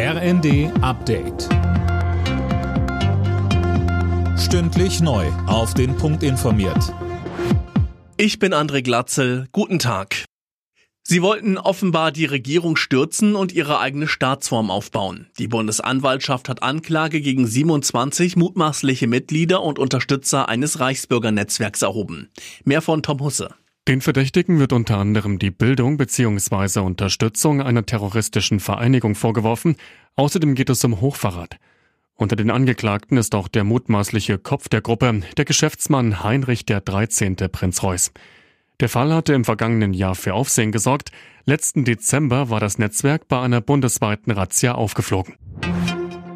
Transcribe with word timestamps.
RND 0.00 0.70
Update. 0.80 1.48
Stündlich 4.38 5.00
neu. 5.00 5.26
Auf 5.48 5.74
den 5.74 5.96
Punkt 5.96 6.22
informiert. 6.22 6.94
Ich 8.16 8.38
bin 8.38 8.54
André 8.54 8.82
Glatzel. 8.82 9.48
Guten 9.50 9.80
Tag. 9.80 10.24
Sie 11.02 11.20
wollten 11.20 11.58
offenbar 11.58 12.12
die 12.12 12.26
Regierung 12.26 12.76
stürzen 12.76 13.34
und 13.34 13.50
ihre 13.50 13.80
eigene 13.80 14.06
Staatsform 14.06 14.70
aufbauen. 14.70 15.26
Die 15.40 15.48
Bundesanwaltschaft 15.48 16.48
hat 16.48 16.62
Anklage 16.62 17.20
gegen 17.20 17.48
27 17.48 18.36
mutmaßliche 18.36 19.08
Mitglieder 19.08 19.64
und 19.64 19.80
Unterstützer 19.80 20.48
eines 20.48 20.78
Reichsbürgernetzwerks 20.78 21.82
erhoben. 21.82 22.28
Mehr 22.64 22.82
von 22.82 23.02
Tom 23.02 23.18
Husse. 23.18 23.52
Den 23.88 24.02
Verdächtigen 24.02 24.58
wird 24.58 24.74
unter 24.74 24.98
anderem 24.98 25.38
die 25.38 25.50
Bildung 25.50 25.96
bzw. 25.96 26.80
Unterstützung 26.80 27.62
einer 27.62 27.86
terroristischen 27.86 28.60
Vereinigung 28.60 29.14
vorgeworfen. 29.14 29.76
Außerdem 30.14 30.54
geht 30.54 30.68
es 30.68 30.84
um 30.84 31.00
Hochverrat. 31.00 31.56
Unter 32.14 32.36
den 32.36 32.50
Angeklagten 32.50 33.16
ist 33.16 33.34
auch 33.34 33.48
der 33.48 33.64
mutmaßliche 33.64 34.36
Kopf 34.36 34.68
der 34.68 34.82
Gruppe, 34.82 35.22
der 35.38 35.46
Geschäftsmann 35.46 36.22
Heinrich 36.22 36.66
der 36.66 36.82
13. 36.82 37.36
Prinz 37.50 37.82
Reuß. 37.82 38.12
Der 38.78 38.90
Fall 38.90 39.10
hatte 39.14 39.32
im 39.32 39.46
vergangenen 39.46 39.94
Jahr 39.94 40.16
für 40.16 40.34
Aufsehen 40.34 40.70
gesorgt. 40.70 41.10
Letzten 41.46 41.86
Dezember 41.86 42.50
war 42.50 42.60
das 42.60 42.76
Netzwerk 42.76 43.26
bei 43.26 43.40
einer 43.40 43.62
bundesweiten 43.62 44.32
Razzia 44.32 44.74
aufgeflogen. 44.74 45.36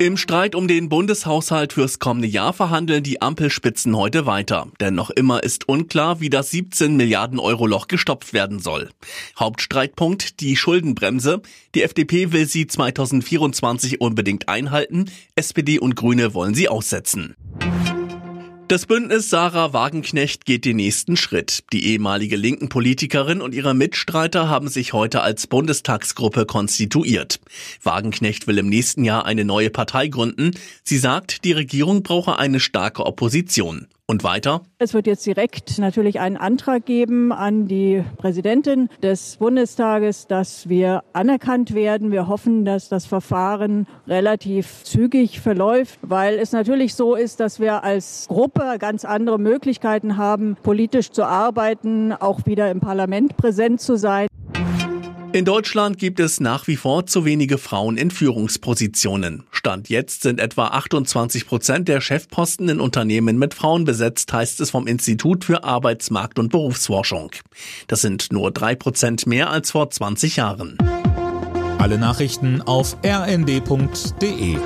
Im 0.00 0.16
Streit 0.16 0.54
um 0.54 0.68
den 0.68 0.88
Bundeshaushalt 0.88 1.72
fürs 1.72 1.98
kommende 1.98 2.28
Jahr 2.28 2.52
verhandeln 2.52 3.02
die 3.02 3.20
Ampelspitzen 3.20 3.96
heute 3.96 4.26
weiter. 4.26 4.68
Denn 4.78 4.94
noch 4.94 5.10
immer 5.10 5.42
ist 5.42 5.68
unklar, 5.68 6.20
wie 6.20 6.30
das 6.30 6.52
17 6.52 6.96
Milliarden 6.96 7.40
Euro 7.40 7.66
Loch 7.66 7.88
gestopft 7.88 8.32
werden 8.32 8.60
soll. 8.60 8.90
Hauptstreitpunkt 9.36 10.38
die 10.38 10.56
Schuldenbremse. 10.56 11.42
Die 11.74 11.82
FDP 11.82 12.30
will 12.30 12.46
sie 12.46 12.68
2024 12.68 14.00
unbedingt 14.00 14.48
einhalten. 14.48 15.06
SPD 15.34 15.80
und 15.80 15.96
Grüne 15.96 16.32
wollen 16.32 16.54
sie 16.54 16.68
aussetzen. 16.68 17.34
Das 18.68 18.84
Bündnis 18.84 19.30
Sarah 19.30 19.72
Wagenknecht 19.72 20.44
geht 20.44 20.66
den 20.66 20.76
nächsten 20.76 21.16
Schritt. 21.16 21.64
Die 21.72 21.86
ehemalige 21.86 22.36
linken 22.36 22.68
Politikerin 22.68 23.40
und 23.40 23.54
ihre 23.54 23.72
Mitstreiter 23.72 24.50
haben 24.50 24.68
sich 24.68 24.92
heute 24.92 25.22
als 25.22 25.46
Bundestagsgruppe 25.46 26.44
konstituiert. 26.44 27.40
Wagenknecht 27.82 28.46
will 28.46 28.58
im 28.58 28.68
nächsten 28.68 29.04
Jahr 29.04 29.24
eine 29.24 29.46
neue 29.46 29.70
Partei 29.70 30.08
gründen. 30.08 30.50
Sie 30.84 30.98
sagt, 30.98 31.46
die 31.46 31.52
Regierung 31.52 32.02
brauche 32.02 32.38
eine 32.38 32.60
starke 32.60 33.06
Opposition. 33.06 33.86
Und 34.10 34.24
weiter? 34.24 34.62
Es 34.78 34.94
wird 34.94 35.06
jetzt 35.06 35.26
direkt 35.26 35.78
natürlich 35.78 36.18
einen 36.18 36.38
Antrag 36.38 36.86
geben 36.86 37.30
an 37.30 37.68
die 37.68 38.02
Präsidentin 38.16 38.88
des 39.02 39.36
Bundestages, 39.36 40.26
dass 40.26 40.66
wir 40.66 41.02
anerkannt 41.12 41.74
werden. 41.74 42.10
Wir 42.10 42.26
hoffen, 42.26 42.64
dass 42.64 42.88
das 42.88 43.04
Verfahren 43.04 43.86
relativ 44.06 44.82
zügig 44.84 45.40
verläuft, 45.40 45.98
weil 46.00 46.38
es 46.38 46.52
natürlich 46.52 46.94
so 46.94 47.16
ist, 47.16 47.38
dass 47.38 47.60
wir 47.60 47.84
als 47.84 48.24
Gruppe 48.28 48.76
ganz 48.78 49.04
andere 49.04 49.38
Möglichkeiten 49.38 50.16
haben, 50.16 50.56
politisch 50.62 51.10
zu 51.10 51.24
arbeiten, 51.24 52.14
auch 52.14 52.46
wieder 52.46 52.70
im 52.70 52.80
Parlament 52.80 53.36
präsent 53.36 53.82
zu 53.82 53.96
sein. 53.96 54.27
In 55.32 55.44
Deutschland 55.44 55.98
gibt 55.98 56.20
es 56.20 56.40
nach 56.40 56.66
wie 56.68 56.76
vor 56.76 57.04
zu 57.04 57.26
wenige 57.26 57.58
Frauen 57.58 57.98
in 57.98 58.10
Führungspositionen. 58.10 59.44
Stand 59.50 59.90
jetzt 59.90 60.22
sind 60.22 60.40
etwa 60.40 60.68
28 60.68 61.46
Prozent 61.46 61.86
der 61.86 62.00
Chefposten 62.00 62.70
in 62.70 62.80
Unternehmen 62.80 63.38
mit 63.38 63.52
Frauen 63.52 63.84
besetzt, 63.84 64.32
heißt 64.32 64.58
es 64.60 64.70
vom 64.70 64.86
Institut 64.86 65.44
für 65.44 65.64
Arbeitsmarkt 65.64 66.38
und 66.38 66.48
Berufsforschung. 66.50 67.30
Das 67.88 68.00
sind 68.00 68.32
nur 68.32 68.50
drei 68.52 68.74
Prozent 68.74 69.26
mehr 69.26 69.50
als 69.50 69.70
vor 69.72 69.90
20 69.90 70.36
Jahren. 70.36 70.78
Alle 71.78 71.98
Nachrichten 71.98 72.62
auf 72.62 72.96
rnd.de 73.04 74.56